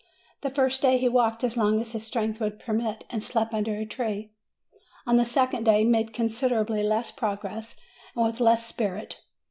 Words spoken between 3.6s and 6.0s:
a tree. On the second day he